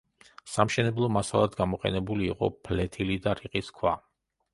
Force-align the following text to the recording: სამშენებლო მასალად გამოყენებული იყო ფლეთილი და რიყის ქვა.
სამშენებლო 0.51 1.09
მასალად 1.17 1.57
გამოყენებული 1.59 2.25
იყო 2.29 2.49
ფლეთილი 2.69 3.19
და 3.27 3.35
რიყის 3.41 3.71
ქვა. 3.81 3.93